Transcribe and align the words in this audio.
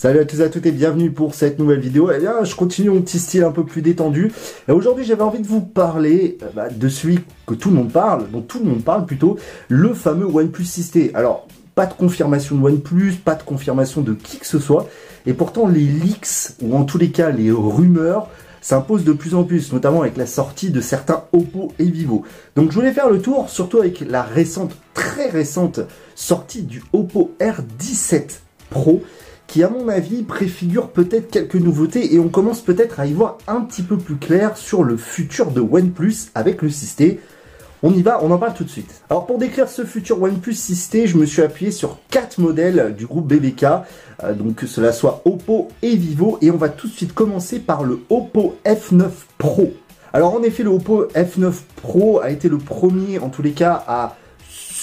Salut 0.00 0.20
à 0.20 0.24
tous 0.24 0.38
et 0.38 0.44
à 0.44 0.48
toutes 0.48 0.64
et 0.64 0.70
bienvenue 0.70 1.10
pour 1.10 1.34
cette 1.34 1.58
nouvelle 1.58 1.80
vidéo. 1.80 2.12
Eh 2.14 2.20
bien, 2.20 2.44
je 2.44 2.54
continue 2.54 2.88
mon 2.88 3.02
petit 3.02 3.18
style 3.18 3.42
un 3.42 3.50
peu 3.50 3.64
plus 3.64 3.82
détendu. 3.82 4.30
Et 4.68 4.70
aujourd'hui, 4.70 5.04
j'avais 5.04 5.24
envie 5.24 5.40
de 5.40 5.46
vous 5.48 5.60
parler 5.60 6.38
euh, 6.40 6.46
bah, 6.54 6.68
de 6.68 6.88
celui 6.88 7.18
que 7.48 7.54
tout 7.54 7.70
le 7.70 7.74
monde 7.74 7.90
parle, 7.90 8.30
dont 8.30 8.40
tout 8.40 8.60
le 8.60 8.66
monde 8.66 8.84
parle 8.84 9.06
plutôt, 9.06 9.38
le 9.66 9.94
fameux 9.94 10.26
OnePlus 10.26 10.66
6T. 10.66 11.10
Alors, 11.14 11.48
pas 11.74 11.86
de 11.86 11.94
confirmation 11.94 12.54
de 12.54 12.62
OnePlus, 12.62 13.14
pas 13.24 13.34
de 13.34 13.42
confirmation 13.42 14.02
de 14.02 14.12
qui 14.12 14.38
que 14.38 14.46
ce 14.46 14.60
soit. 14.60 14.86
Et 15.26 15.32
pourtant, 15.32 15.66
les 15.66 15.80
leaks, 15.80 16.52
ou 16.62 16.76
en 16.76 16.84
tous 16.84 16.98
les 16.98 17.10
cas, 17.10 17.30
les 17.30 17.50
rumeurs, 17.50 18.28
s'imposent 18.60 19.02
de 19.02 19.12
plus 19.12 19.34
en 19.34 19.42
plus, 19.42 19.72
notamment 19.72 20.02
avec 20.02 20.16
la 20.16 20.26
sortie 20.26 20.70
de 20.70 20.80
certains 20.80 21.24
Oppo 21.32 21.72
et 21.80 21.86
Vivo. 21.86 22.22
Donc 22.54 22.70
je 22.70 22.76
voulais 22.76 22.92
faire 22.92 23.10
le 23.10 23.20
tour, 23.20 23.50
surtout 23.50 23.78
avec 23.80 24.04
la 24.08 24.22
récente, 24.22 24.76
très 24.94 25.28
récente 25.28 25.80
sortie 26.14 26.62
du 26.62 26.84
Oppo 26.92 27.34
R17 27.40 28.42
Pro, 28.70 29.02
qui 29.48 29.62
à 29.64 29.70
mon 29.70 29.88
avis 29.88 30.22
préfigure 30.22 30.90
peut-être 30.90 31.30
quelques 31.30 31.56
nouveautés 31.56 32.14
et 32.14 32.20
on 32.20 32.28
commence 32.28 32.60
peut-être 32.60 33.00
à 33.00 33.06
y 33.06 33.14
voir 33.14 33.38
un 33.48 33.62
petit 33.62 33.82
peu 33.82 33.96
plus 33.96 34.16
clair 34.16 34.56
sur 34.56 34.84
le 34.84 34.96
futur 34.96 35.50
de 35.50 35.60
OnePlus 35.60 36.30
avec 36.36 36.62
le 36.62 36.68
6T. 36.68 37.18
On 37.82 37.92
y 37.94 38.02
va, 38.02 38.22
on 38.22 38.30
en 38.30 38.38
parle 38.38 38.54
tout 38.54 38.64
de 38.64 38.68
suite. 38.68 39.02
Alors 39.08 39.24
pour 39.24 39.38
décrire 39.38 39.68
ce 39.68 39.84
futur 39.84 40.20
OnePlus 40.22 40.52
6T, 40.52 41.06
je 41.06 41.16
me 41.16 41.24
suis 41.24 41.40
appuyé 41.40 41.72
sur 41.72 41.98
quatre 42.10 42.38
modèles 42.38 42.94
du 42.96 43.06
groupe 43.06 43.26
BBK, 43.26 43.64
euh, 44.22 44.34
donc 44.34 44.56
que 44.56 44.66
cela 44.66 44.92
soit 44.92 45.22
Oppo 45.24 45.68
et 45.80 45.96
Vivo, 45.96 46.38
et 46.42 46.50
on 46.50 46.56
va 46.58 46.68
tout 46.68 46.86
de 46.86 46.92
suite 46.92 47.14
commencer 47.14 47.58
par 47.58 47.84
le 47.84 48.00
Oppo 48.10 48.56
F9 48.66 49.08
Pro. 49.38 49.72
Alors 50.12 50.34
en 50.34 50.42
effet, 50.42 50.62
le 50.62 50.70
Oppo 50.70 51.06
F9 51.14 51.52
Pro 51.76 52.20
a 52.20 52.30
été 52.30 52.50
le 52.50 52.58
premier 52.58 53.18
en 53.18 53.30
tous 53.30 53.42
les 53.42 53.52
cas 53.52 53.82
à 53.86 54.16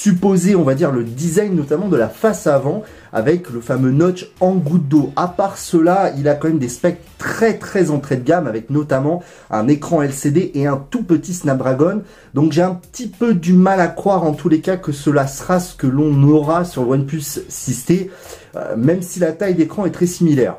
supposer, 0.06 0.56
on 0.56 0.62
va 0.62 0.76
dire, 0.76 0.92
le 0.92 1.04
design 1.04 1.56
notamment 1.56 1.88
de 1.88 1.98
la 1.98 2.10
face 2.10 2.46
avant 2.46 2.84
avec 3.12 3.50
le 3.50 3.60
fameux 3.60 3.90
notch 3.90 4.30
en 4.40 4.54
goutte 4.54 4.88
d'eau. 4.88 5.12
À 5.16 5.28
part 5.28 5.58
cela, 5.58 6.12
il 6.16 6.30
a 6.30 6.36
quand 6.36 6.48
même 6.48 6.60
des 6.60 6.70
specs 6.70 7.00
très 7.18 7.58
très 7.58 7.90
entrée 7.90 8.18
de 8.18 8.24
gamme 8.24 8.46
avec 8.46 8.70
notamment 8.70 9.24
un 9.50 9.68
écran 9.68 10.04
LCD 10.04 10.52
et 10.54 10.68
un 10.68 10.78
tout 10.92 11.02
petit 11.02 11.34
Snapdragon. 11.34 12.04
Donc 12.36 12.52
j'ai 12.52 12.62
un 12.62 12.76
petit 12.76 13.08
peu 13.08 13.34
du 13.34 13.54
mal 13.54 13.80
à 13.80 13.88
croire 13.88 14.24
en 14.26 14.34
tous 14.34 14.48
les 14.48 14.62
cas 14.62 14.78
que 14.78 14.92
cela 14.92 15.26
sera 15.26 15.60
ce 15.60 15.76
que 15.76 15.88
l'on 15.88 16.22
aura 16.22 16.66
sur 16.66 16.84
le 16.84 16.90
OnePlus 16.90 17.40
6T, 17.50 18.10
euh, 18.56 18.76
même 18.78 19.02
si 19.02 19.20
la 19.20 19.32
taille 19.32 19.56
d'écran 19.56 19.88
est 19.88 19.92
très 19.92 20.06
similaire. 20.06 20.58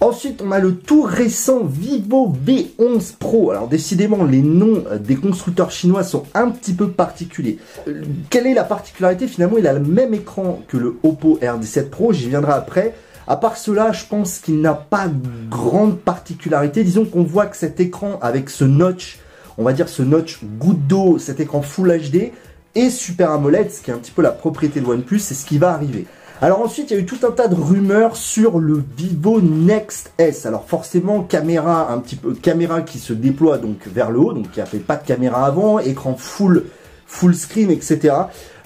Ensuite, 0.00 0.42
on 0.44 0.52
a 0.52 0.58
le 0.58 0.76
tout 0.76 1.02
récent 1.02 1.64
Vivo 1.64 2.30
V11 2.46 3.16
Pro. 3.18 3.50
Alors 3.50 3.66
décidément, 3.66 4.24
les 4.24 4.42
noms 4.42 4.84
euh, 4.90 4.98
des 4.98 5.16
constructeurs 5.16 5.70
chinois 5.70 6.04
sont 6.04 6.24
un 6.34 6.50
petit 6.50 6.74
peu 6.74 6.90
particuliers. 6.90 7.58
Euh, 7.88 8.02
quelle 8.28 8.46
est 8.46 8.52
la 8.52 8.64
particularité? 8.64 9.26
Finalement, 9.26 9.56
il 9.56 9.66
a 9.66 9.72
le 9.72 9.80
même 9.80 10.12
écran 10.12 10.62
que 10.68 10.76
le 10.76 10.96
Oppo 11.02 11.38
R17 11.40 11.88
Pro, 11.88 12.12
j'y 12.12 12.28
viendrai 12.28 12.52
après. 12.52 12.94
À 13.26 13.36
part 13.36 13.56
cela, 13.56 13.90
je 13.92 14.04
pense 14.04 14.38
qu'il 14.38 14.60
n'a 14.60 14.74
pas 14.74 15.08
de 15.08 15.48
grande 15.48 15.98
particularité. 15.98 16.84
Disons 16.84 17.06
qu'on 17.06 17.22
voit 17.24 17.46
que 17.46 17.56
cet 17.56 17.80
écran 17.80 18.18
avec 18.20 18.50
ce 18.50 18.64
notch, 18.64 19.18
on 19.56 19.64
va 19.64 19.72
dire 19.72 19.88
ce 19.88 20.02
notch 20.02 20.40
goutte 20.58 20.86
d'eau, 20.86 21.18
cet 21.18 21.40
écran 21.40 21.62
Full 21.62 21.98
HD 21.98 22.32
et 22.74 22.90
Super 22.90 23.30
AMOLED, 23.30 23.72
ce 23.72 23.80
qui 23.80 23.90
est 23.90 23.94
un 23.94 23.98
petit 23.98 24.12
peu 24.12 24.20
la 24.20 24.30
propriété 24.30 24.80
de 24.80 24.86
OnePlus, 24.86 25.20
c'est 25.20 25.34
ce 25.34 25.46
qui 25.46 25.56
va 25.56 25.72
arriver. 25.72 26.06
Alors 26.42 26.60
ensuite, 26.60 26.90
il 26.90 26.94
y 26.94 26.96
a 26.98 27.00
eu 27.00 27.06
tout 27.06 27.26
un 27.26 27.30
tas 27.30 27.48
de 27.48 27.54
rumeurs 27.54 28.14
sur 28.14 28.58
le 28.58 28.84
Vivo 28.98 29.40
Next 29.40 30.12
S. 30.18 30.44
Alors 30.44 30.66
forcément, 30.66 31.22
caméra 31.22 31.90
un 31.90 31.98
petit 31.98 32.16
peu 32.16 32.34
caméra 32.34 32.82
qui 32.82 32.98
se 32.98 33.14
déploie 33.14 33.56
donc 33.56 33.86
vers 33.86 34.10
le 34.10 34.18
haut, 34.18 34.32
donc 34.34 34.50
qui 34.50 34.60
a 34.60 34.66
fait 34.66 34.78
pas 34.78 34.96
de 34.96 35.06
caméra 35.06 35.46
avant, 35.46 35.78
écran 35.78 36.14
full 36.14 36.64
full 37.06 37.34
screen, 37.34 37.70
etc. 37.70 38.14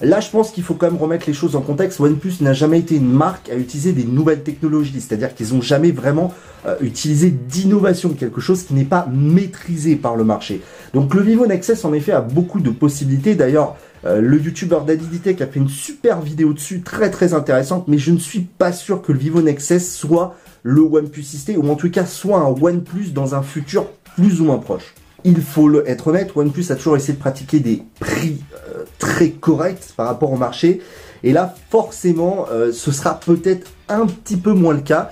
Là, 0.01 0.19
je 0.19 0.29
pense 0.29 0.51
qu'il 0.51 0.63
faut 0.63 0.73
quand 0.73 0.89
même 0.89 0.99
remettre 0.99 1.25
les 1.27 1.33
choses 1.33 1.55
en 1.55 1.61
contexte. 1.61 1.99
OnePlus 1.99 2.35
n'a 2.41 2.53
jamais 2.53 2.79
été 2.79 2.95
une 2.95 3.11
marque 3.11 3.49
à 3.49 3.55
utiliser 3.55 3.93
des 3.93 4.03
nouvelles 4.03 4.41
technologies, 4.41 4.99
c'est-à-dire 4.99 5.35
qu'ils 5.35 5.53
n'ont 5.53 5.61
jamais 5.61 5.91
vraiment 5.91 6.33
euh, 6.65 6.75
utilisé 6.81 7.29
d'innovation, 7.29 8.09
quelque 8.09 8.41
chose 8.41 8.63
qui 8.63 8.73
n'est 8.73 8.83
pas 8.83 9.07
maîtrisé 9.11 9.95
par 9.95 10.15
le 10.15 10.23
marché. 10.23 10.61
Donc 10.93 11.13
le 11.13 11.21
Vivo 11.21 11.45
Nexus, 11.45 11.77
en 11.83 11.93
effet, 11.93 12.11
a 12.11 12.21
beaucoup 12.21 12.59
de 12.59 12.71
possibilités. 12.71 13.35
D'ailleurs, 13.35 13.77
euh, 14.05 14.19
le 14.19 14.41
youtubeur 14.41 14.85
Tech 14.85 15.41
a 15.41 15.47
fait 15.47 15.59
une 15.59 15.69
super 15.69 16.21
vidéo 16.21 16.53
dessus, 16.53 16.81
très 16.81 17.11
très 17.11 17.33
intéressante, 17.35 17.87
mais 17.87 17.99
je 17.99 18.11
ne 18.11 18.17
suis 18.17 18.41
pas 18.41 18.71
sûr 18.71 19.03
que 19.03 19.11
le 19.11 19.19
Vivo 19.19 19.41
Nexus 19.41 19.81
soit 19.81 20.35
le 20.63 20.81
OnePlus 20.81 21.21
6T, 21.21 21.57
ou 21.57 21.69
en 21.69 21.75
tout 21.75 21.91
cas 21.91 22.05
soit 22.05 22.39
un 22.39 22.49
OnePlus 22.49 23.09
dans 23.13 23.35
un 23.35 23.43
futur 23.43 23.85
plus 24.15 24.41
ou 24.41 24.45
moins 24.45 24.57
proche. 24.57 24.93
Il 25.23 25.41
faut 25.41 25.81
être 25.85 26.07
honnête, 26.07 26.35
OnePlus 26.35 26.65
a 26.71 26.75
toujours 26.75 26.97
essayé 26.97 27.13
de 27.13 27.19
pratiquer 27.19 27.59
des 27.59 27.83
prix 27.99 28.41
euh, 28.67 28.83
très 28.97 29.29
corrects 29.29 29.93
par 29.95 30.07
rapport 30.07 30.31
au 30.31 30.37
marché. 30.37 30.81
Et 31.23 31.31
là, 31.31 31.53
forcément, 31.69 32.47
euh, 32.51 32.71
ce 32.71 32.91
sera 32.91 33.19
peut-être 33.19 33.69
un 33.87 34.07
petit 34.07 34.37
peu 34.37 34.53
moins 34.53 34.73
le 34.73 34.81
cas. 34.81 35.11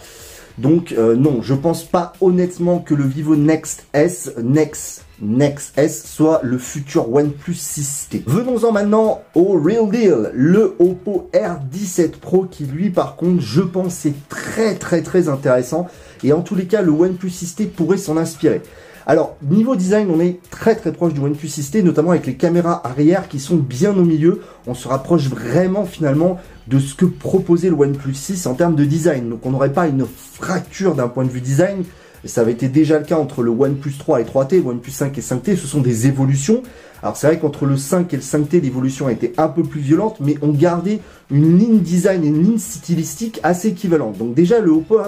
Donc 0.60 0.92
euh, 0.98 1.16
non, 1.16 1.42
je 1.42 1.54
pense 1.54 1.86
pas 1.86 2.12
honnêtement 2.20 2.80
que 2.80 2.94
le 2.94 3.06
Vivo 3.06 3.38
Next 3.38 3.86
S, 3.94 4.34
Next, 4.44 5.06
Next 5.22 5.78
S 5.78 6.06
soit 6.06 6.42
le 6.44 6.58
futur 6.58 7.14
OnePlus 7.14 7.54
6T. 7.54 8.24
Venons-en 8.26 8.74
maintenant 8.74 9.22
au 9.36 9.58
real 9.58 9.90
deal, 9.90 10.32
le 10.34 10.76
Oppo 10.80 11.30
R17 11.34 12.20
Pro 12.20 12.44
qui 12.44 12.66
lui 12.66 12.90
par 12.90 13.16
contre 13.16 13.42
je 13.42 13.62
pense 13.62 14.06
est 14.06 14.28
très 14.28 14.76
très 14.76 15.02
très 15.02 15.30
intéressant 15.30 15.88
et 16.26 16.34
en 16.34 16.42
tous 16.42 16.56
les 16.56 16.66
cas 16.66 16.82
le 16.82 16.92
OnePlus 16.92 17.30
6T 17.30 17.68
pourrait 17.68 17.98
s'en 17.98 18.18
inspirer. 18.18 18.62
Alors, 19.10 19.38
niveau 19.42 19.76
design, 19.76 20.12
on 20.12 20.20
est 20.20 20.38
très 20.52 20.76
très 20.76 20.92
proche 20.92 21.16
du 21.16 21.20
OnePlus 21.20 21.48
6T, 21.48 21.82
notamment 21.82 22.12
avec 22.12 22.28
les 22.28 22.36
caméras 22.36 22.80
arrière 22.86 23.28
qui 23.28 23.40
sont 23.40 23.56
bien 23.56 23.98
au 23.98 24.04
milieu. 24.04 24.42
On 24.68 24.76
se 24.76 24.88
rapproche 24.88 25.30
vraiment 25.30 25.86
finalement 25.86 26.38
de 26.68 26.78
ce 26.78 26.94
que 26.94 27.06
proposait 27.06 27.70
le 27.70 27.76
OnePlus 27.76 28.14
6 28.14 28.46
en 28.46 28.54
termes 28.54 28.76
de 28.76 28.86
design. 28.86 29.28
Donc 29.28 29.48
on 29.48 29.50
n'aurait 29.50 29.74
pas 29.74 29.88
une 29.88 30.06
fracture 30.06 30.94
d'un 30.94 31.08
point 31.08 31.24
de 31.24 31.32
vue 31.32 31.42
design. 31.42 31.86
Ça 32.24 32.42
avait 32.42 32.52
été 32.52 32.68
déjà 32.68 33.00
le 33.00 33.06
cas 33.06 33.18
entre 33.18 33.42
le 33.42 33.50
OnePlus 33.50 33.96
3 33.98 34.22
et 34.22 34.26
3T, 34.26 34.64
OnePlus 34.64 34.92
5 34.92 35.18
et 35.18 35.22
5T, 35.22 35.56
ce 35.56 35.66
sont 35.66 35.82
des 35.82 36.06
évolutions. 36.06 36.62
Alors 37.02 37.18
c'est 37.18 37.26
vrai 37.26 37.40
qu'entre 37.40 37.66
le 37.66 37.78
5 37.78 38.14
et 38.14 38.18
le 38.18 38.22
5T, 38.22 38.62
l'évolution 38.62 39.08
a 39.08 39.12
été 39.12 39.34
un 39.38 39.48
peu 39.48 39.64
plus 39.64 39.80
violente, 39.80 40.18
mais 40.20 40.36
on 40.44 40.50
gardait 40.50 41.00
une 41.32 41.58
ligne 41.58 41.80
design 41.80 42.24
et 42.24 42.28
une 42.28 42.44
ligne 42.44 42.60
stylistique 42.60 43.40
assez 43.42 43.70
équivalente. 43.70 44.20
Donc 44.20 44.36
déjà 44.36 44.60
le 44.60 44.70
Oppo 44.70 45.00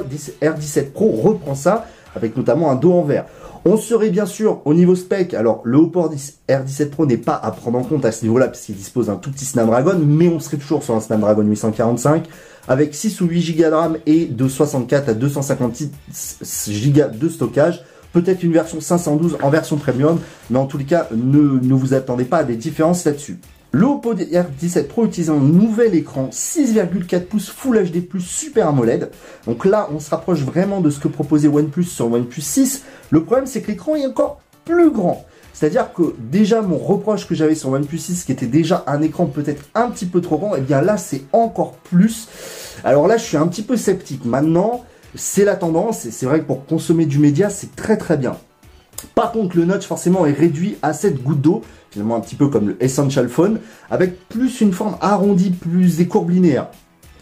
R17 0.42 0.90
Pro 0.90 1.12
reprend 1.12 1.54
ça, 1.54 1.86
avec 2.16 2.38
notamment 2.38 2.72
un 2.72 2.76
dos 2.76 2.94
en 2.94 3.04
verre. 3.04 3.26
On 3.64 3.78
serait 3.78 4.10
bien 4.10 4.26
sûr 4.26 4.62
au 4.66 4.74
niveau 4.74 4.96
spec, 4.96 5.36
alors 5.36 5.62
le 5.66 5.78
Oppo 5.78 6.10
R17 6.50 6.90
Pro 6.90 7.06
n'est 7.06 7.18
pas 7.18 7.36
à 7.36 7.52
prendre 7.52 7.78
en 7.78 7.84
compte 7.84 8.06
à 8.06 8.12
ce 8.12 8.24
niveau-là 8.24 8.48
puisqu'il 8.48 8.76
dispose 8.76 9.08
d'un 9.08 9.18
tout 9.18 9.32
petit 9.32 9.46
Snapdragon, 9.46 10.00
mais 10.04 10.28
on 10.28 10.40
serait 10.40 10.58
toujours 10.58 10.84
sur 10.84 10.96
un 10.96 11.00
Snapdragon 11.00 11.44
845 11.44 12.28
avec 12.68 12.96
6 12.96 13.22
ou 13.22 13.28
8 13.28 13.58
Go 13.58 13.64
de 13.64 13.70
RAM 13.70 13.98
et 14.06 14.26
de 14.26 14.48
64 14.48 15.10
à 15.10 15.14
256 15.14 15.92
Go 16.92 17.02
de 17.14 17.30
stockage. 17.30 17.84
Peut-être 18.14 18.44
une 18.44 18.52
version 18.52 18.82
512 18.82 19.38
en 19.42 19.50
version 19.50 19.78
premium, 19.78 20.20
mais 20.50 20.60
en 20.60 20.66
tous 20.66 20.78
les 20.78 20.84
cas, 20.84 21.08
ne, 21.16 21.60
ne 21.62 21.74
vous 21.74 21.94
attendez 21.94 22.26
pas 22.26 22.40
à 22.40 22.44
des 22.44 22.58
différences 22.58 23.06
là-dessus. 23.06 23.40
Le 23.74 23.86
Oppo 23.86 24.14
R17 24.14 24.84
Pro 24.88 25.06
utilise 25.06 25.30
un 25.30 25.40
nouvel 25.40 25.96
écran 25.96 26.28
6,4 26.30 27.22
pouces 27.22 27.50
Full 27.50 27.90
HD+, 27.90 28.06
Super 28.20 28.68
AMOLED. 28.68 29.10
Donc 29.48 29.64
là, 29.64 29.88
on 29.94 30.00
se 30.02 30.10
rapproche 30.10 30.40
vraiment 30.40 30.82
de 30.82 30.90
ce 30.90 31.00
que 31.00 31.08
proposait 31.08 31.48
OnePlus 31.48 31.86
sur 31.86 32.12
OnePlus 32.12 32.42
6. 32.42 32.84
Le 33.12 33.24
problème, 33.24 33.48
c'est 33.48 33.62
que 33.62 33.72
l'écran 33.72 33.96
est 33.96 34.06
encore 34.06 34.42
plus 34.66 34.92
grand. 34.92 35.26
C'est-à-dire 35.54 35.94
que 35.94 36.14
déjà, 36.20 36.62
mon 36.62 36.78
reproche 36.78 37.26
que 37.26 37.34
j'avais 37.34 37.56
sur 37.56 37.70
OnePlus 37.70 37.98
6, 37.98 38.26
qui 38.26 38.34
était 38.34 38.46
déjà 38.46 38.84
un 38.88 39.02
écran 39.02 39.26
peut-être 39.26 39.64
un 39.74 39.90
petit 39.90 40.06
peu 40.06 40.20
trop 40.20 40.38
grand, 40.38 40.54
et 40.56 40.60
eh 40.60 40.62
bien 40.62 40.82
là, 40.82 40.98
c'est 40.98 41.22
encore 41.32 41.76
plus. 41.76 42.28
Alors 42.84 43.08
là, 43.08 43.16
je 43.16 43.24
suis 43.24 43.38
un 43.38 43.48
petit 43.48 43.64
peu 43.64 43.78
sceptique. 43.78 44.26
Maintenant, 44.26 44.84
c'est 45.16 45.46
la 45.46 45.56
tendance, 45.56 46.06
et 46.06 46.12
c'est 46.12 46.26
vrai 46.26 46.42
que 46.42 46.46
pour 46.46 46.66
consommer 46.66 47.06
du 47.06 47.20
média, 47.20 47.50
c'est 47.50 47.74
très 47.74 47.96
très 47.96 48.18
bien. 48.18 48.36
Par 49.16 49.32
contre, 49.32 49.58
le 49.58 49.66
notch 49.66 49.86
forcément 49.86 50.26
est 50.26 50.34
réduit 50.34 50.78
à 50.82 50.94
cette 50.94 51.24
goutte 51.24 51.42
d'eau, 51.42 51.62
finalement 51.92 52.16
un 52.16 52.22
petit 52.22 52.36
peu 52.36 52.48
comme 52.48 52.70
le 52.70 52.84
Essential 52.84 53.30
Phone, 53.30 53.60
avec 53.90 54.28
plus 54.30 54.62
une 54.62 54.74
forme 54.74 54.98
arrondie, 55.02 55.52
plus 55.52 55.98
des 55.98 56.08
courbes 56.08 56.32
linéaires. 56.32 56.68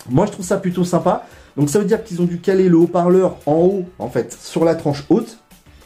Moi, 0.10 0.26
je 0.28 0.32
trouve 0.32 0.46
ça 0.46 0.58
plutôt 0.58 0.86
sympa. 0.86 1.26
Donc 1.58 1.70
ça 1.70 1.80
veut 1.80 1.86
dire 1.86 2.04
qu'ils 2.04 2.22
ont 2.22 2.26
dû 2.26 2.40
caler 2.40 2.70
le 2.70 2.78
haut-parleur 2.78 3.38
en 3.46 3.56
haut, 3.56 3.86
en 3.98 4.10
fait, 4.10 4.32
sur 4.32 4.64
la 4.64 4.76
tranche 4.76 5.04
haute, 5.10 5.40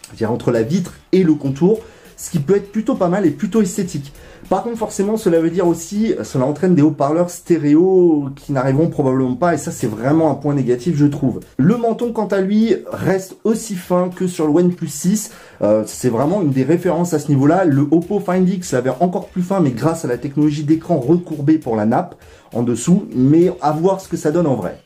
c'est-à-dire 0.06 0.31
entre 0.31 0.52
la 0.52 0.62
vitre 0.62 0.94
et 1.12 1.24
le 1.24 1.34
contour, 1.34 1.80
ce 2.18 2.30
qui 2.30 2.39
peut 2.39 2.56
être 2.56 2.71
plutôt 2.71 2.95
pas 2.95 3.10
mal 3.10 3.25
et 3.25 3.31
plutôt 3.31 3.62
esthétique. 3.62 4.13
Par 4.50 4.63
contre, 4.63 4.77
forcément, 4.77 5.18
cela 5.18 5.39
veut 5.39 5.50
dire 5.50 5.68
aussi, 5.68 6.13
cela 6.24 6.45
entraîne 6.45 6.75
des 6.75 6.81
haut-parleurs 6.81 7.30
stéréo 7.30 8.30
qui 8.36 8.51
n'arriveront 8.51 8.89
probablement 8.89 9.36
pas, 9.36 9.54
et 9.54 9.57
ça, 9.57 9.71
c'est 9.71 9.88
vraiment 9.88 10.31
un 10.31 10.36
point 10.36 10.54
négatif, 10.54 10.95
je 10.98 11.06
trouve. 11.06 11.39
Le 11.57 11.77
menton, 11.77 12.12
quant 12.12 12.27
à 12.27 12.42
lui, 12.42 12.75
reste 12.92 13.38
aussi 13.45 13.75
fin 13.75 14.10
que 14.10 14.27
sur 14.27 14.45
le 14.45 14.54
OnePlus 14.54 14.88
6. 14.88 15.31
Euh, 15.62 15.83
c'est 15.88 16.10
vraiment 16.10 16.42
une 16.42 16.51
des 16.51 16.63
références 16.63 17.13
à 17.13 17.19
ce 17.19 17.30
niveau-là. 17.30 17.63
Le 17.65 17.88
Oppo 17.89 18.19
Find 18.19 18.48
X 18.48 18.74
l'avait 18.74 18.92
encore 19.00 19.27
plus 19.30 19.44
fin, 19.44 19.60
mais 19.60 19.71
grâce 19.71 20.04
à 20.04 20.07
la 20.07 20.18
technologie 20.18 20.63
d'écran 20.63 21.00
recourbé 21.00 21.57
pour 21.57 21.75
la 21.75 21.86
nappe 21.86 22.15
en 22.54 22.63
dessous, 22.63 23.06
mais 23.15 23.51
à 23.62 23.71
voir 23.71 24.01
ce 24.01 24.07
que 24.07 24.18
ça 24.18 24.31
donne 24.31 24.48
en 24.48 24.56
vrai. 24.56 24.77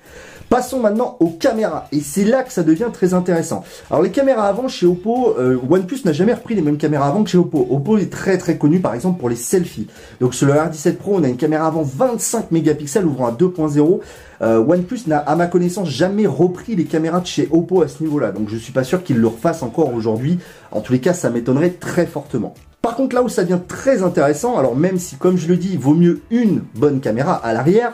Passons 0.49 0.79
maintenant 0.79 1.17
aux 1.19 1.31
caméras, 1.31 1.89
et 1.91 1.99
c'est 1.99 2.23
là 2.23 2.41
que 2.43 2.53
ça 2.53 2.63
devient 2.63 2.87
très 2.93 3.13
intéressant. 3.13 3.65
Alors 3.91 4.01
les 4.01 4.11
caméras 4.11 4.47
avant 4.47 4.69
chez 4.69 4.85
Oppo, 4.85 5.35
euh, 5.37 5.57
OnePlus 5.69 5.99
n'a 6.05 6.13
jamais 6.13 6.33
repris 6.33 6.55
les 6.55 6.61
mêmes 6.61 6.77
caméras 6.77 7.07
avant 7.07 7.25
que 7.25 7.29
chez 7.29 7.37
Oppo. 7.37 7.67
Oppo 7.69 7.97
est 7.97 8.09
très 8.09 8.37
très 8.37 8.57
connu 8.57 8.79
par 8.79 8.93
exemple 8.93 9.19
pour 9.19 9.27
les 9.27 9.35
selfies. 9.35 9.87
Donc 10.21 10.33
sur 10.33 10.47
le 10.47 10.53
R17 10.53 10.95
Pro, 10.95 11.15
on 11.17 11.23
a 11.23 11.27
une 11.27 11.35
caméra 11.35 11.67
avant 11.67 11.81
25 11.83 12.51
mégapixels 12.51 13.05
ouvrant 13.05 13.27
à 13.27 13.31
2.0. 13.31 13.99
Euh, 14.41 14.59
OnePlus 14.59 15.01
n'a 15.07 15.17
à 15.17 15.35
ma 15.35 15.47
connaissance 15.47 15.89
jamais 15.89 16.27
repris 16.27 16.75
les 16.75 16.85
caméras 16.85 17.19
de 17.19 17.27
chez 17.27 17.49
Oppo 17.51 17.81
à 17.81 17.89
ce 17.89 18.01
niveau-là. 18.01 18.31
Donc 18.31 18.47
je 18.47 18.55
suis 18.55 18.71
pas 18.71 18.85
sûr 18.85 19.03
qu'il 19.03 19.17
le 19.17 19.27
refasse 19.27 19.63
encore 19.63 19.93
aujourd'hui. 19.93 20.39
En 20.71 20.79
tous 20.79 20.93
les 20.93 20.99
cas, 20.99 21.13
ça 21.13 21.29
m'étonnerait 21.29 21.71
très 21.71 22.05
fortement. 22.05 22.53
Par 22.81 22.95
contre, 22.95 23.15
là 23.15 23.21
où 23.21 23.27
ça 23.27 23.43
devient 23.43 23.59
très 23.67 24.01
intéressant, 24.01 24.57
alors 24.57 24.77
même 24.77 24.97
si, 24.97 25.17
comme 25.17 25.37
je 25.37 25.49
le 25.49 25.57
dis, 25.57 25.75
vaut 25.75 25.93
mieux 25.93 26.21
une 26.31 26.61
bonne 26.75 27.01
caméra 27.01 27.33
à 27.33 27.51
l'arrière, 27.51 27.93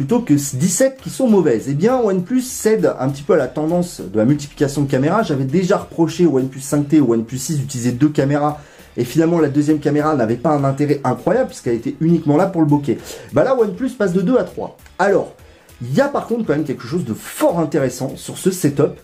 plutôt 0.00 0.20
que 0.20 0.32
17 0.32 0.98
qui 1.02 1.10
sont 1.10 1.28
mauvaises. 1.28 1.66
Eh 1.68 1.74
bien, 1.74 1.98
OnePlus 1.98 2.40
cède 2.40 2.90
un 2.98 3.10
petit 3.10 3.22
peu 3.22 3.34
à 3.34 3.36
la 3.36 3.48
tendance 3.48 4.00
de 4.00 4.16
la 4.16 4.24
multiplication 4.24 4.80
de 4.80 4.90
caméras. 4.90 5.22
J'avais 5.24 5.44
déjà 5.44 5.76
reproché 5.76 6.24
au 6.24 6.38
OnePlus 6.38 6.60
5T 6.60 7.00
ou 7.00 7.12
OnePlus 7.12 7.36
6 7.36 7.58
d'utiliser 7.58 7.92
deux 7.92 8.08
caméras 8.08 8.62
et 8.96 9.04
finalement 9.04 9.40
la 9.40 9.50
deuxième 9.50 9.78
caméra 9.78 10.16
n'avait 10.16 10.36
pas 10.36 10.52
un 10.52 10.64
intérêt 10.64 11.02
incroyable 11.04 11.48
puisqu'elle 11.48 11.74
était 11.74 11.96
uniquement 12.00 12.38
là 12.38 12.46
pour 12.46 12.62
le 12.62 12.66
bokeh. 12.66 12.96
Bah 13.34 13.44
là, 13.44 13.54
OnePlus 13.54 13.90
passe 13.90 14.14
de 14.14 14.22
2 14.22 14.38
à 14.38 14.44
3. 14.44 14.78
Alors, 14.98 15.34
il 15.82 15.94
y 15.94 16.00
a 16.00 16.08
par 16.08 16.26
contre 16.26 16.46
quand 16.46 16.54
même 16.54 16.64
quelque 16.64 16.86
chose 16.86 17.04
de 17.04 17.12
fort 17.12 17.58
intéressant 17.58 18.16
sur 18.16 18.38
ce 18.38 18.50
setup 18.50 18.94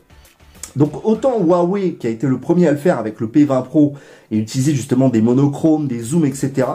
donc 0.76 1.04
autant 1.04 1.40
Huawei, 1.40 1.94
qui 1.94 2.06
a 2.06 2.10
été 2.10 2.26
le 2.26 2.38
premier 2.38 2.68
à 2.68 2.70
le 2.70 2.76
faire 2.76 2.98
avec 2.98 3.18
le 3.20 3.26
P20 3.26 3.64
Pro, 3.64 3.94
et 4.30 4.36
utiliser 4.36 4.74
justement 4.74 5.08
des 5.08 5.22
monochromes, 5.22 5.88
des 5.88 6.00
zooms, 6.00 6.26
etc. 6.26 6.68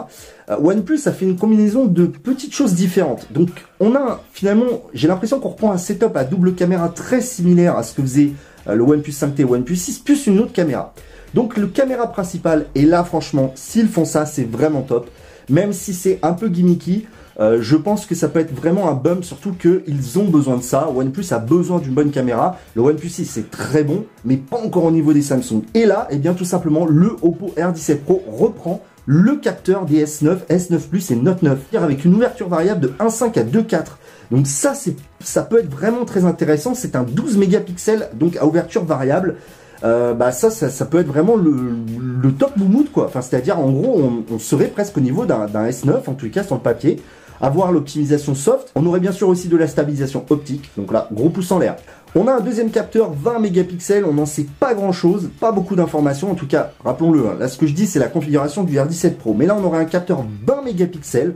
Euh, 0.50 0.56
OnePlus 0.60 1.00
a 1.06 1.12
fait 1.12 1.24
une 1.24 1.36
combinaison 1.36 1.86
de 1.86 2.06
petites 2.06 2.54
choses 2.54 2.74
différentes. 2.74 3.32
Donc 3.32 3.50
on 3.78 3.94
a 3.94 4.20
finalement, 4.32 4.82
j'ai 4.92 5.06
l'impression 5.06 5.38
qu'on 5.38 5.50
reprend 5.50 5.72
un 5.72 5.78
setup 5.78 6.16
à 6.16 6.24
double 6.24 6.54
caméra 6.54 6.88
très 6.88 7.20
similaire 7.20 7.76
à 7.76 7.84
ce 7.84 7.94
que 7.94 8.02
faisait 8.02 8.32
euh, 8.68 8.74
le 8.74 8.82
OnePlus 8.82 9.12
5T 9.12 9.40
et 9.40 9.44
OnePlus 9.44 9.76
6, 9.76 10.00
plus 10.00 10.26
une 10.26 10.40
autre 10.40 10.52
caméra. 10.52 10.94
Donc 11.34 11.56
le 11.56 11.68
caméra 11.68 12.10
principal, 12.10 12.66
et 12.74 12.82
là 12.82 13.04
franchement, 13.04 13.52
s'ils 13.54 13.88
font 13.88 14.04
ça, 14.04 14.26
c'est 14.26 14.44
vraiment 14.44 14.82
top. 14.82 15.08
Même 15.48 15.72
si 15.72 15.94
c'est 15.94 16.18
un 16.22 16.32
peu 16.32 16.48
gimmicky, 16.48 17.06
euh, 17.42 17.58
je 17.60 17.74
pense 17.74 18.06
que 18.06 18.14
ça 18.14 18.28
peut 18.28 18.38
être 18.38 18.54
vraiment 18.54 18.88
un 18.88 18.94
bump, 18.94 19.24
surtout 19.24 19.52
qu'ils 19.52 20.18
ont 20.18 20.26
besoin 20.26 20.56
de 20.56 20.62
ça. 20.62 20.88
OnePlus 20.94 21.26
a 21.32 21.40
besoin 21.40 21.80
d'une 21.80 21.92
bonne 21.92 22.12
caméra. 22.12 22.56
Le 22.76 22.82
OnePlus 22.82 23.08
6 23.08 23.24
c'est 23.24 23.50
très 23.50 23.82
bon, 23.82 24.04
mais 24.24 24.36
pas 24.36 24.58
encore 24.58 24.84
au 24.84 24.92
niveau 24.92 25.12
des 25.12 25.22
Samsung. 25.22 25.62
Et 25.74 25.84
là, 25.84 26.06
eh 26.10 26.18
bien 26.18 26.34
tout 26.34 26.44
simplement, 26.44 26.86
le 26.86 27.16
Oppo 27.20 27.52
R17 27.56 27.96
Pro 27.96 28.22
reprend 28.28 28.80
le 29.06 29.34
capteur 29.34 29.86
des 29.86 30.04
S9, 30.04 30.46
S9 30.48 30.78
Plus 30.88 31.10
et 31.10 31.16
Note 31.16 31.42
9, 31.42 31.58
avec 31.74 32.04
une 32.04 32.14
ouverture 32.14 32.48
variable 32.48 32.80
de 32.80 32.88
1.5 33.00 33.36
à 33.36 33.42
2.4. 33.42 33.84
Donc 34.30 34.46
ça, 34.46 34.74
ça 35.18 35.42
peut 35.42 35.58
être 35.58 35.70
vraiment 35.70 36.04
très 36.04 36.24
intéressant. 36.24 36.76
C'est 36.76 36.94
un 36.94 37.02
12 37.02 37.38
mégapixels, 37.38 38.08
donc 38.14 38.36
à 38.36 38.46
ouverture 38.46 38.84
variable. 38.84 39.34
Euh, 39.82 40.14
bah 40.14 40.30
ça, 40.30 40.48
ça, 40.48 40.86
peut 40.86 41.00
être 41.00 41.08
vraiment 41.08 41.34
le, 41.34 42.30
top 42.38 42.56
moumoute 42.56 42.92
quoi. 42.92 43.10
C'est-à-dire 43.12 43.58
en 43.58 43.72
gros, 43.72 44.00
on, 44.00 44.32
on, 44.32 44.38
serait 44.38 44.68
presque 44.68 44.96
au 44.96 45.00
niveau 45.00 45.26
d'un 45.26 45.48
S9 45.48 46.02
en 46.06 46.14
tout 46.14 46.30
cas 46.30 46.44
sur 46.44 46.54
le 46.54 46.60
papier 46.60 47.02
avoir 47.42 47.72
l'optimisation 47.72 48.34
soft. 48.34 48.70
On 48.74 48.86
aurait 48.86 49.00
bien 49.00 49.12
sûr 49.12 49.28
aussi 49.28 49.48
de 49.48 49.56
la 49.56 49.66
stabilisation 49.66 50.24
optique. 50.30 50.70
Donc 50.76 50.92
là, 50.92 51.08
gros 51.12 51.28
pouce 51.28 51.50
en 51.50 51.58
l'air. 51.58 51.76
On 52.14 52.28
a 52.28 52.34
un 52.34 52.40
deuxième 52.40 52.70
capteur 52.70 53.10
20 53.12 53.38
mégapixels, 53.38 54.04
on 54.04 54.12
n'en 54.12 54.26
sait 54.26 54.46
pas 54.60 54.74
grand 54.74 54.92
chose, 54.92 55.30
pas 55.40 55.50
beaucoup 55.50 55.76
d'informations, 55.76 56.30
en 56.30 56.34
tout 56.34 56.46
cas, 56.46 56.72
rappelons-le, 56.84 57.26
hein. 57.26 57.36
là 57.40 57.48
ce 57.48 57.56
que 57.56 57.66
je 57.66 57.72
dis 57.72 57.86
c'est 57.86 57.98
la 57.98 58.08
configuration 58.08 58.64
du 58.64 58.76
R17 58.76 59.14
Pro, 59.14 59.32
mais 59.32 59.46
là 59.46 59.56
on 59.58 59.64
aurait 59.64 59.78
un 59.78 59.86
capteur 59.86 60.22
20 60.46 60.60
mégapixels, 60.60 61.34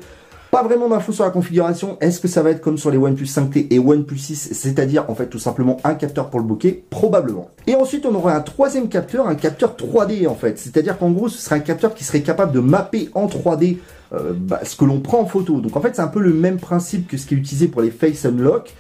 pas 0.50 0.62
vraiment 0.62 0.90
d'infos 0.90 1.12
sur 1.12 1.24
la 1.24 1.30
configuration, 1.30 1.96
est-ce 2.02 2.20
que 2.20 2.28
ça 2.28 2.42
va 2.42 2.50
être 2.50 2.60
comme 2.60 2.76
sur 2.76 2.90
les 2.90 2.98
OnePlus 2.98 3.24
5T 3.24 3.68
et 3.70 3.78
OnePlus 3.78 4.18
6, 4.18 4.50
c'est-à-dire 4.52 5.06
en 5.08 5.14
fait 5.14 5.28
tout 5.28 5.38
simplement 5.38 5.78
un 5.82 5.94
capteur 5.94 6.28
pour 6.28 6.40
le 6.40 6.46
bokeh 6.46 6.84
Probablement. 6.90 7.48
Et 7.66 7.74
ensuite 7.74 8.04
on 8.04 8.14
aurait 8.14 8.34
un 8.34 8.40
troisième 8.40 8.90
capteur, 8.90 9.28
un 9.28 9.34
capteur 9.34 9.76
3D 9.78 10.28
en 10.28 10.34
fait, 10.34 10.58
c'est-à-dire 10.58 10.98
qu'en 10.98 11.10
gros 11.10 11.30
ce 11.30 11.38
serait 11.38 11.56
un 11.56 11.60
capteur 11.60 11.94
qui 11.94 12.04
serait 12.04 12.20
capable 12.20 12.52
de 12.52 12.60
mapper 12.60 13.08
en 13.14 13.28
3D 13.28 13.78
euh, 14.12 14.32
bah, 14.34 14.60
ce 14.64 14.76
que 14.76 14.84
l'on 14.84 15.00
prend 15.00 15.20
en 15.20 15.26
photo. 15.26 15.60
Donc 15.60 15.76
en 15.76 15.80
fait, 15.80 15.96
c'est 15.96 16.02
un 16.02 16.08
peu 16.08 16.20
le 16.20 16.32
même 16.32 16.58
principe 16.58 17.08
que 17.08 17.16
ce 17.16 17.26
qui 17.26 17.34
est 17.34 17.38
utilisé 17.38 17.68
pour 17.68 17.82
les 17.82 17.90
Face 17.90 18.24
Unlock. 18.24 18.74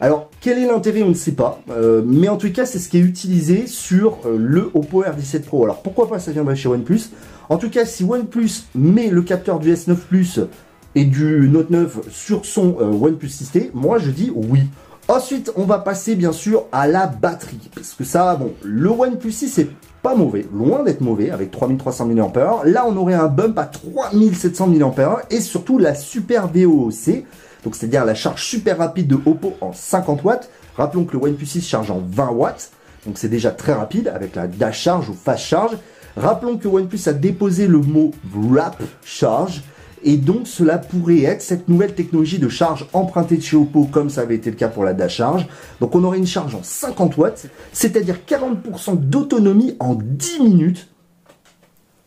Alors, 0.00 0.30
quel 0.40 0.58
est 0.58 0.66
l'intérêt? 0.66 1.02
On 1.02 1.10
ne 1.10 1.14
sait 1.14 1.32
pas. 1.32 1.60
Euh, 1.70 2.02
mais 2.04 2.28
en 2.28 2.38
tout 2.38 2.50
cas, 2.50 2.64
c'est 2.64 2.78
ce 2.78 2.88
qui 2.88 2.96
est 2.96 3.02
utilisé 3.02 3.66
sur 3.66 4.18
euh, 4.24 4.36
le 4.38 4.70
Oppo 4.72 5.02
R17 5.02 5.42
Pro. 5.42 5.64
Alors, 5.64 5.82
pourquoi 5.82 6.08
pas 6.08 6.18
ça 6.18 6.32
viendrait 6.32 6.56
chez 6.56 6.68
OnePlus? 6.68 7.10
En 7.50 7.58
tout 7.58 7.68
cas, 7.68 7.84
si 7.84 8.04
OnePlus 8.04 8.50
met 8.74 9.08
le 9.08 9.20
capteur 9.22 9.58
du 9.58 9.72
S9 9.72 9.96
Plus 9.96 10.40
et 10.94 11.04
du 11.04 11.48
Note 11.50 11.70
9 11.70 12.08
sur 12.10 12.46
son 12.46 12.76
OnePlus 12.78 13.28
6T, 13.28 13.70
moi 13.74 13.98
je 13.98 14.10
dis 14.10 14.32
oui. 14.34 14.60
Ensuite, 15.08 15.52
on 15.56 15.64
va 15.64 15.80
passer 15.80 16.14
bien 16.14 16.32
sûr 16.32 16.64
à 16.72 16.86
la 16.86 17.06
batterie. 17.06 17.70
Parce 17.74 17.94
que 17.94 18.04
ça, 18.04 18.36
bon, 18.36 18.52
le 18.62 18.88
OnePlus 18.88 19.32
6 19.32 19.58
est 19.58 19.68
pas 20.02 20.14
mauvais, 20.14 20.46
loin 20.52 20.82
d'être 20.82 21.00
mauvais, 21.00 21.30
avec 21.30 21.50
3300 21.50 22.06
mAh. 22.06 22.62
Là, 22.64 22.84
on 22.86 22.96
aurait 22.96 23.14
un 23.14 23.26
bump 23.28 23.58
à 23.58 23.64
3700 23.64 24.68
mAh 24.68 25.22
et 25.30 25.40
surtout 25.40 25.78
la 25.78 25.94
Super 25.94 26.48
VOC, 26.48 27.24
donc 27.64 27.76
c'est-à-dire 27.76 28.04
la 28.04 28.14
charge 28.14 28.42
super 28.42 28.78
rapide 28.78 29.08
de 29.08 29.16
Oppo 29.26 29.54
en 29.60 29.72
50 29.72 30.24
watts. 30.24 30.50
Rappelons 30.76 31.04
que 31.04 31.16
le 31.16 31.22
OnePlus 31.22 31.46
6 31.46 31.66
charge 31.66 31.90
en 31.90 32.02
20 32.06 32.30
watts, 32.30 32.70
donc 33.06 33.18
c'est 33.18 33.28
déjà 33.28 33.50
très 33.50 33.72
rapide 33.72 34.08
avec 34.08 34.34
la 34.34 34.46
dash 34.46 34.80
charge 34.80 35.10
ou 35.10 35.14
fast 35.14 35.44
charge. 35.44 35.76
Rappelons 36.16 36.56
que 36.56 36.68
OnePlus 36.68 37.00
a 37.06 37.12
déposé 37.12 37.66
le 37.66 37.78
mot 37.78 38.12
wrap 38.34 38.82
charge, 39.04 39.62
et 40.02 40.16
donc 40.16 40.46
cela 40.46 40.78
pourrait 40.78 41.22
être 41.22 41.42
cette 41.42 41.68
nouvelle 41.68 41.94
technologie 41.94 42.38
de 42.38 42.48
charge 42.48 42.86
empruntée 42.92 43.36
de 43.36 43.42
chez 43.42 43.56
Oppo 43.56 43.84
comme 43.84 44.10
ça 44.10 44.22
avait 44.22 44.36
été 44.36 44.50
le 44.50 44.56
cas 44.56 44.68
pour 44.68 44.84
la 44.84 44.94
Dash 44.94 45.16
Charge. 45.16 45.46
Donc 45.80 45.94
on 45.94 46.04
aurait 46.04 46.18
une 46.18 46.26
charge 46.26 46.54
en 46.54 46.62
50 46.62 47.16
watts, 47.16 47.46
c'est-à-dire 47.72 48.16
40% 48.26 48.96
d'autonomie 48.98 49.76
en 49.78 49.94
10 49.94 50.40
minutes. 50.40 50.88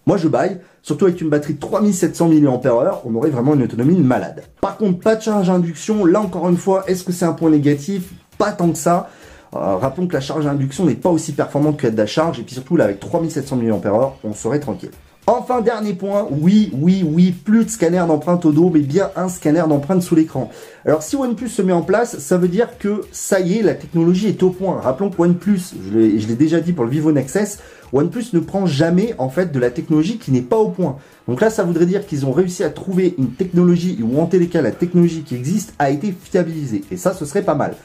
Moi 0.05 0.17
je 0.17 0.27
baille, 0.27 0.59
surtout 0.81 1.05
avec 1.05 1.21
une 1.21 1.29
batterie 1.29 1.53
de 1.53 1.59
3700 1.59 2.29
mAh, 2.29 3.01
on 3.05 3.15
aurait 3.15 3.29
vraiment 3.29 3.53
une 3.53 3.63
autonomie 3.63 3.99
malade. 3.99 4.43
Par 4.59 4.77
contre, 4.77 4.99
pas 4.99 5.15
de 5.15 5.21
charge 5.21 5.49
induction, 5.49 6.05
là 6.05 6.19
encore 6.19 6.49
une 6.49 6.57
fois, 6.57 6.83
est-ce 6.87 7.03
que 7.03 7.11
c'est 7.11 7.25
un 7.25 7.33
point 7.33 7.49
négatif? 7.49 8.13
Pas 8.37 8.51
tant 8.51 8.71
que 8.71 8.77
ça. 8.77 9.09
Euh, 9.55 9.75
rappelons 9.77 10.07
que 10.07 10.13
la 10.13 10.19
charge 10.19 10.47
induction 10.47 10.85
n'est 10.85 10.95
pas 10.95 11.09
aussi 11.09 11.31
performante 11.31 11.77
que 11.77 11.87
la 11.87 12.07
Charge, 12.07 12.39
et 12.39 12.43
puis 12.43 12.55
surtout 12.55 12.75
là 12.75 12.85
avec 12.85 12.99
3700 12.99 13.57
mAh, 13.57 14.13
on 14.23 14.33
serait 14.33 14.59
tranquille. 14.59 14.89
Enfin, 15.25 15.61
dernier 15.61 15.93
point, 15.93 16.27
oui, 16.29 16.69
oui, 16.73 17.01
oui, 17.07 17.31
plus 17.31 17.63
de 17.63 17.69
scanner 17.69 18.03
d'empreinte 18.05 18.43
au 18.43 18.51
dos, 18.51 18.69
mais 18.69 18.81
bien 18.81 19.09
un 19.15 19.29
scanner 19.29 19.63
d'empreinte 19.69 20.01
sous 20.01 20.15
l'écran. 20.15 20.51
Alors, 20.85 21.01
si 21.01 21.15
OnePlus 21.15 21.47
se 21.47 21.61
met 21.61 21.71
en 21.71 21.81
place, 21.81 22.19
ça 22.19 22.37
veut 22.37 22.49
dire 22.49 22.77
que 22.77 23.03
ça 23.13 23.39
y 23.39 23.57
est, 23.57 23.61
la 23.61 23.73
technologie 23.73 24.27
est 24.27 24.43
au 24.43 24.49
point. 24.49 24.81
Rappelons 24.81 25.09
que 25.09 25.21
OnePlus, 25.21 25.61
je 25.93 25.97
l'ai 26.27 26.35
déjà 26.35 26.59
dit 26.59 26.73
pour 26.73 26.83
le 26.83 26.91
Vivo 26.91 27.13
Nexus, 27.13 27.59
OnePlus 27.93 28.25
ne 28.33 28.39
prend 28.39 28.65
jamais 28.65 29.15
en 29.17 29.29
fait 29.29 29.53
de 29.53 29.59
la 29.59 29.71
technologie 29.71 30.17
qui 30.17 30.31
n'est 30.31 30.41
pas 30.41 30.57
au 30.57 30.67
point. 30.67 30.97
Donc 31.29 31.39
là, 31.39 31.49
ça 31.49 31.63
voudrait 31.63 31.85
dire 31.85 32.05
qu'ils 32.05 32.25
ont 32.25 32.33
réussi 32.33 32.65
à 32.65 32.69
trouver 32.69 33.15
une 33.17 33.31
technologie 33.31 33.99
ou 34.03 34.19
en 34.19 34.25
tous 34.25 34.39
les 34.39 34.47
cas 34.47 34.61
la 34.61 34.71
technologie 34.71 35.21
qui 35.21 35.35
existe 35.35 35.73
a 35.79 35.89
été 35.89 36.13
fiabilisée. 36.21 36.83
Et 36.91 36.97
ça, 36.97 37.13
ce 37.13 37.23
serait 37.23 37.43
pas 37.43 37.55
mal. 37.55 37.75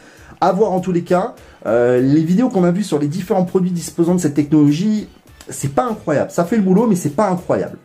À 0.41 0.52
voir 0.52 0.73
en 0.73 0.81
tous 0.81 0.93
les 0.93 1.02
cas, 1.02 1.34
euh, 1.67 2.00
les 2.00 2.23
vidéos 2.23 2.49
qu'on 2.49 2.64
a 2.64 2.70
vues 2.70 2.84
sur 2.84 2.99
les 2.99 3.08
différents 3.08 3.44
produits 3.44 3.70
disposant 3.70 4.15
de 4.15 4.20
cette 4.20 4.34
technologie, 4.34 5.08
c'est 5.48 5.74
pas 5.74 5.86
incroyable. 5.86 6.30
Ça 6.30 6.44
fait 6.44 6.56
le 6.56 6.62
boulot, 6.62 6.86
mais 6.86 6.96
c'est 6.96 7.14
pas 7.14 7.28
incroyable. 7.28 7.78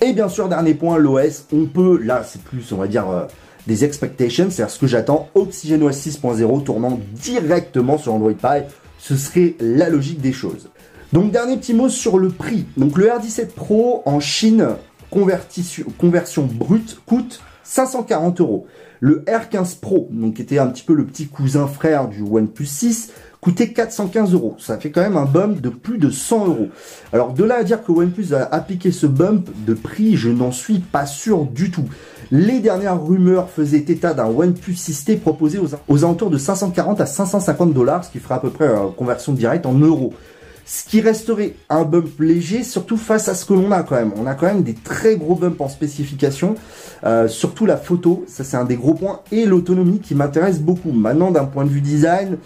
Et 0.00 0.12
bien 0.12 0.28
sûr, 0.28 0.48
dernier 0.48 0.74
point, 0.74 0.98
l'OS, 0.98 1.46
on 1.52 1.66
peut, 1.66 1.98
là, 2.02 2.22
c'est 2.24 2.42
plus, 2.42 2.72
on 2.72 2.76
va 2.76 2.86
dire, 2.86 3.08
euh, 3.08 3.26
des 3.66 3.84
expectations, 3.84 4.48
c'est-à-dire 4.50 4.72
ce 4.72 4.78
que 4.78 4.86
j'attends, 4.86 5.28
OxygenOS 5.34 5.90
6.0 5.90 6.64
tournant 6.64 6.98
directement 7.12 7.98
sur 7.98 8.14
Android 8.14 8.32
Pie. 8.32 8.64
Ce 8.98 9.16
serait 9.16 9.56
la 9.60 9.90
logique 9.90 10.20
des 10.20 10.32
choses. 10.32 10.70
Donc, 11.12 11.32
dernier 11.32 11.56
petit 11.56 11.74
mot 11.74 11.88
sur 11.88 12.18
le 12.18 12.28
prix. 12.28 12.66
Donc, 12.76 12.96
le 12.96 13.06
R17 13.06 13.48
Pro 13.48 14.02
en 14.06 14.20
Chine, 14.20 14.68
conversion 15.10 16.44
brute, 16.44 17.00
coûte 17.04 17.40
540 17.64 18.40
euros. 18.40 18.66
Le 19.00 19.24
R15 19.26 19.80
Pro, 19.80 20.08
donc 20.10 20.34
qui 20.34 20.42
était 20.42 20.58
un 20.58 20.66
petit 20.66 20.82
peu 20.82 20.92
le 20.92 21.06
petit 21.06 21.26
cousin 21.26 21.66
frère 21.66 22.08
du 22.08 22.22
OnePlus 22.22 22.66
6, 22.66 23.12
coûtait 23.40 23.72
415 23.72 24.34
euros. 24.34 24.56
Ça 24.58 24.78
fait 24.78 24.90
quand 24.90 25.00
même 25.00 25.16
un 25.16 25.24
bump 25.24 25.60
de 25.60 25.70
plus 25.70 25.98
de 25.98 26.10
100 26.10 26.46
euros. 26.46 26.68
Alors 27.12 27.32
de 27.32 27.44
là 27.44 27.56
à 27.56 27.62
dire 27.64 27.82
que 27.82 27.92
OnePlus 27.92 28.34
a 28.34 28.42
appliqué 28.54 28.92
ce 28.92 29.06
bump 29.06 29.48
de 29.66 29.74
prix, 29.74 30.16
je 30.16 30.28
n'en 30.28 30.52
suis 30.52 30.78
pas 30.78 31.06
sûr 31.06 31.44
du 31.44 31.70
tout. 31.70 31.84
Les 32.30 32.60
dernières 32.60 33.02
rumeurs 33.02 33.50
faisaient 33.50 33.78
état 33.78 34.14
d'un 34.14 34.26
OnePlus 34.26 34.74
6T 34.74 35.18
proposé 35.18 35.58
aux, 35.58 35.68
aux, 35.88 36.04
alentours 36.04 36.30
de 36.30 36.38
540 36.38 37.00
à 37.00 37.06
550 37.06 37.72
dollars, 37.72 38.04
ce 38.04 38.10
qui 38.10 38.18
ferait 38.18 38.34
à 38.34 38.38
peu 38.38 38.50
près 38.50 38.66
une 38.66 38.92
conversion 38.92 39.32
directe 39.32 39.66
en 39.66 39.74
euros. 39.74 40.12
Ce 40.64 40.84
qui 40.84 41.00
resterait 41.00 41.56
un 41.68 41.82
bump 41.82 42.20
léger, 42.20 42.62
surtout 42.62 42.96
face 42.96 43.28
à 43.28 43.34
ce 43.34 43.44
que 43.44 43.54
l'on 43.54 43.72
a 43.72 43.82
quand 43.82 43.96
même. 43.96 44.12
On 44.16 44.26
a 44.26 44.34
quand 44.34 44.46
même 44.46 44.62
des 44.62 44.74
très 44.74 45.16
gros 45.16 45.34
bumps 45.34 45.60
en 45.60 45.68
spécification, 45.68 46.54
euh, 47.02 47.26
surtout 47.26 47.66
la 47.66 47.76
photo, 47.76 48.24
ça 48.28 48.44
c'est 48.44 48.56
un 48.56 48.64
des 48.64 48.76
gros 48.76 48.94
points, 48.94 49.22
et 49.32 49.46
l'autonomie 49.46 49.98
qui 49.98 50.14
m'intéresse 50.14 50.60
beaucoup. 50.60 50.92
Maintenant, 50.92 51.32
d'un 51.32 51.46
point 51.46 51.64
de 51.64 51.70
vue 51.70 51.80
design, 51.80 52.36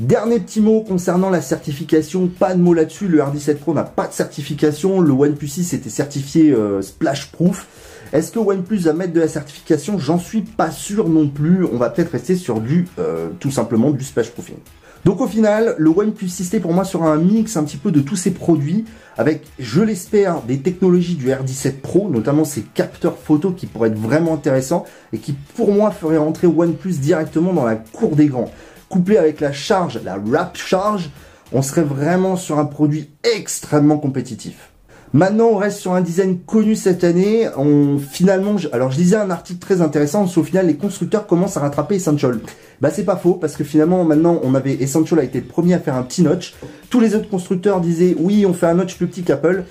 Dernier 0.00 0.40
petit 0.40 0.62
mot 0.62 0.80
concernant 0.80 1.28
la 1.28 1.42
certification, 1.42 2.26
pas 2.26 2.54
de 2.54 2.62
mot 2.62 2.72
là-dessus, 2.72 3.06
le 3.06 3.18
R17 3.18 3.56
Pro 3.56 3.74
n'a 3.74 3.84
pas 3.84 4.06
de 4.06 4.14
certification, 4.14 5.02
le 5.02 5.12
OnePlus 5.12 5.48
6 5.48 5.74
était 5.74 5.90
certifié 5.90 6.52
euh, 6.52 6.80
splash 6.80 7.30
proof. 7.30 7.66
Est-ce 8.14 8.32
que 8.32 8.38
OnePlus 8.38 8.78
va 8.78 8.94
mettre 8.94 9.12
de 9.12 9.20
la 9.20 9.28
certification? 9.28 9.98
J'en 9.98 10.18
suis 10.18 10.40
pas 10.40 10.70
sûr 10.70 11.06
non 11.10 11.28
plus. 11.28 11.66
On 11.66 11.76
va 11.76 11.90
peut-être 11.90 12.12
rester 12.12 12.34
sur 12.36 12.62
du, 12.62 12.88
euh, 12.98 13.28
tout 13.40 13.50
simplement, 13.50 13.90
du 13.90 14.02
splash 14.02 14.30
proofing. 14.30 14.56
Donc 15.04 15.20
au 15.20 15.26
final, 15.26 15.74
le 15.76 15.90
OnePlus 15.90 16.28
6T 16.28 16.60
pour 16.60 16.72
moi 16.72 16.84
sera 16.84 17.12
un 17.12 17.18
mix 17.18 17.58
un 17.58 17.64
petit 17.64 17.76
peu 17.76 17.90
de 17.90 18.00
tous 18.00 18.16
ces 18.16 18.30
produits 18.30 18.86
avec, 19.18 19.42
je 19.58 19.82
l'espère, 19.82 20.40
des 20.40 20.60
technologies 20.60 21.16
du 21.16 21.28
R17 21.28 21.72
Pro, 21.72 22.08
notamment 22.08 22.44
ces 22.44 22.62
capteurs 22.62 23.18
photo 23.18 23.50
qui 23.50 23.66
pourraient 23.66 23.88
être 23.88 23.98
vraiment 23.98 24.32
intéressants 24.32 24.86
et 25.12 25.18
qui 25.18 25.34
pour 25.56 25.72
moi 25.72 25.90
feraient 25.90 26.16
rentrer 26.16 26.46
OnePlus 26.46 26.94
directement 26.94 27.52
dans 27.52 27.66
la 27.66 27.76
cour 27.76 28.16
des 28.16 28.28
grands. 28.28 28.50
Couplé 28.90 29.18
avec 29.18 29.38
la 29.38 29.52
charge, 29.52 30.00
la 30.04 30.18
Wrap 30.18 30.56
Charge, 30.56 31.10
on 31.52 31.62
serait 31.62 31.84
vraiment 31.84 32.34
sur 32.34 32.58
un 32.58 32.64
produit 32.64 33.08
extrêmement 33.22 33.98
compétitif. 33.98 34.70
Maintenant, 35.12 35.50
on 35.52 35.56
reste 35.58 35.78
sur 35.78 35.92
un 35.92 36.00
design 36.00 36.40
connu 36.40 36.74
cette 36.74 37.04
année. 37.04 37.48
On, 37.56 37.98
finalement, 37.98 38.56
alors 38.72 38.90
je 38.90 38.98
lisais 38.98 39.14
un 39.14 39.30
article 39.30 39.60
très 39.60 39.80
intéressant. 39.80 40.24
Au 40.24 40.42
final, 40.42 40.66
les 40.66 40.74
constructeurs 40.74 41.28
commencent 41.28 41.56
à 41.56 41.60
rattraper 41.60 41.94
Essential. 41.94 42.40
Bah, 42.80 42.90
c'est 42.90 43.04
pas 43.04 43.14
faux 43.14 43.34
parce 43.34 43.54
que 43.54 43.62
finalement, 43.62 44.02
maintenant, 44.02 44.40
on 44.42 44.56
avait 44.56 44.74
Essential 44.74 45.20
a 45.20 45.22
été 45.22 45.38
le 45.40 45.46
premier 45.46 45.74
à 45.74 45.78
faire 45.78 45.94
un 45.94 46.02
petit 46.02 46.22
notch. 46.22 46.54
Tous 46.90 46.98
les 46.98 47.14
autres 47.14 47.28
constructeurs 47.28 47.80
disaient 47.80 48.16
oui, 48.18 48.44
on 48.44 48.54
fait 48.54 48.66
un 48.66 48.74
notch 48.74 48.96
plus 48.96 49.06
petit 49.06 49.22
qu'Apple. 49.22 49.62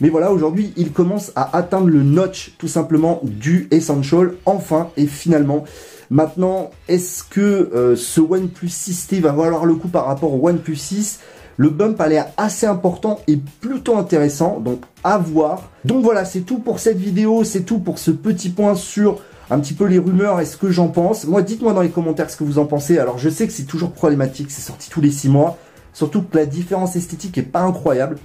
Mais 0.00 0.08
voilà, 0.08 0.32
aujourd'hui, 0.32 0.72
ils 0.76 0.90
commencent 0.90 1.30
à 1.36 1.56
atteindre 1.56 1.86
le 1.86 2.02
notch 2.02 2.54
tout 2.58 2.66
simplement 2.66 3.20
du 3.22 3.68
Essential. 3.70 4.34
Enfin 4.46 4.88
et 4.96 5.06
finalement. 5.06 5.64
Maintenant, 6.10 6.70
est-ce 6.88 7.22
que 7.24 7.40
euh, 7.40 7.96
ce 7.96 8.20
OnePlus 8.20 8.68
6T 8.68 9.20
va 9.20 9.32
valoir 9.32 9.64
le 9.64 9.74
coup 9.74 9.88
par 9.88 10.06
rapport 10.06 10.32
au 10.32 10.48
OnePlus 10.48 10.76
6 10.76 11.20
le 11.56 11.70
bump 11.70 12.00
a 12.00 12.08
l'air 12.08 12.26
assez 12.36 12.66
important 12.66 13.20
et 13.28 13.36
plutôt 13.36 13.96
intéressant, 13.96 14.58
donc 14.58 14.80
à 15.04 15.18
voir. 15.18 15.70
Donc 15.84 16.02
voilà, 16.02 16.24
c'est 16.24 16.40
tout 16.40 16.58
pour 16.58 16.80
cette 16.80 16.98
vidéo, 16.98 17.44
c'est 17.44 17.62
tout 17.62 17.78
pour 17.78 17.98
ce 17.98 18.10
petit 18.10 18.50
point 18.50 18.74
sur 18.74 19.20
un 19.50 19.60
petit 19.60 19.74
peu 19.74 19.84
les 19.84 19.98
rumeurs 19.98 20.40
et 20.40 20.46
ce 20.46 20.56
que 20.56 20.70
j'en 20.70 20.88
pense. 20.88 21.26
Moi, 21.26 21.42
dites-moi 21.42 21.72
dans 21.72 21.82
les 21.82 21.90
commentaires 21.90 22.30
ce 22.30 22.36
que 22.36 22.44
vous 22.44 22.58
en 22.58 22.66
pensez. 22.66 22.98
Alors, 22.98 23.18
je 23.18 23.28
sais 23.28 23.46
que 23.46 23.52
c'est 23.52 23.64
toujours 23.64 23.92
problématique, 23.92 24.50
c'est 24.50 24.62
sorti 24.62 24.90
tous 24.90 25.00
les 25.00 25.10
6 25.10 25.28
mois, 25.28 25.56
surtout 25.92 26.22
que 26.22 26.36
la 26.36 26.46
différence 26.46 26.96
esthétique 26.96 27.38
est 27.38 27.42
pas 27.42 27.62
incroyable. 27.62 28.16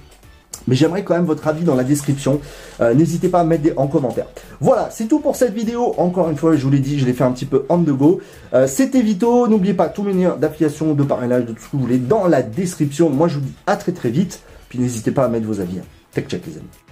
Mais 0.68 0.76
j'aimerais 0.76 1.04
quand 1.04 1.14
même 1.14 1.24
votre 1.24 1.46
avis 1.48 1.64
dans 1.64 1.74
la 1.74 1.84
description. 1.84 2.40
Euh, 2.80 2.94
n'hésitez 2.94 3.28
pas 3.28 3.40
à 3.40 3.44
mettre 3.44 3.62
des, 3.62 3.72
en 3.76 3.86
commentaire. 3.86 4.26
Voilà, 4.60 4.88
c'est 4.90 5.06
tout 5.06 5.20
pour 5.20 5.36
cette 5.36 5.54
vidéo. 5.54 5.94
Encore 5.98 6.30
une 6.30 6.36
fois, 6.36 6.56
je 6.56 6.62
vous 6.62 6.70
l'ai 6.70 6.78
dit, 6.78 6.98
je 6.98 7.06
l'ai 7.06 7.12
fait 7.12 7.24
un 7.24 7.32
petit 7.32 7.46
peu 7.46 7.64
on 7.68 7.78
the 7.78 7.90
go. 7.90 8.20
Euh, 8.54 8.66
C'était 8.66 9.02
Vito. 9.02 9.48
N'oubliez 9.48 9.74
pas 9.74 9.88
tous 9.88 10.02
mes 10.02 10.12
liens 10.12 10.36
d'affiliation, 10.36 10.94
de 10.94 11.02
parrainage, 11.02 11.46
de 11.46 11.52
tout 11.52 11.62
ce 11.62 11.66
que 11.66 11.76
vous 11.76 11.82
voulez 11.82 11.98
dans 11.98 12.26
la 12.26 12.42
description. 12.42 13.10
Moi, 13.10 13.28
je 13.28 13.36
vous 13.36 13.40
dis 13.42 13.52
à 13.66 13.76
très 13.76 13.92
très 13.92 14.10
vite. 14.10 14.40
Puis 14.68 14.78
n'hésitez 14.78 15.10
pas 15.10 15.24
à 15.24 15.28
mettre 15.28 15.46
vos 15.46 15.60
avis. 15.60 15.78
Tech 16.12 16.26
check 16.28 16.46
les 16.46 16.58
amis. 16.58 16.89